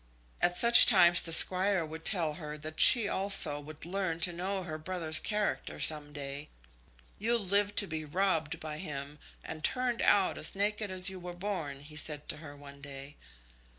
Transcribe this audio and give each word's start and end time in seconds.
At 0.41 0.57
such 0.57 0.87
times 0.87 1.21
the 1.21 1.31
Squire 1.31 1.85
would 1.85 2.03
tell 2.03 2.33
her 2.41 2.57
that 2.57 2.79
she 2.79 3.07
also 3.07 3.59
would 3.59 3.85
learn 3.85 4.19
to 4.21 4.33
know 4.33 4.63
her 4.63 4.79
brother's 4.79 5.19
character 5.19 5.79
some 5.79 6.11
day. 6.11 6.49
"You'll 7.19 7.39
live 7.45 7.75
to 7.75 7.85
be 7.85 8.03
robbed 8.03 8.59
by 8.59 8.79
him, 8.79 9.19
and 9.43 9.63
turned 9.63 10.01
out 10.01 10.39
as 10.39 10.55
naked 10.55 10.89
as 10.89 11.11
you 11.11 11.19
were 11.19 11.35
born," 11.35 11.81
he 11.81 11.95
said 11.95 12.27
to 12.29 12.37
her 12.37 12.55
one 12.55 12.81
day. 12.81 13.15